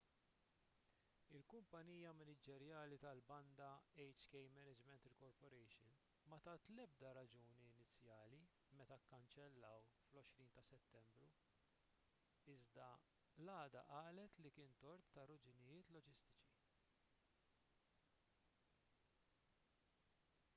[1.37, 3.65] il-kumpanija maniġerjali tal-banda
[4.03, 5.75] hk management inc
[6.33, 8.39] ma tat l-ebda raġuni inizjali
[8.81, 11.31] meta kkanċellaw fl-20 ta' settembru
[12.57, 12.89] iżda
[13.43, 16.53] l-għada qalet li kien tort ta' raġunijiet loġistiċi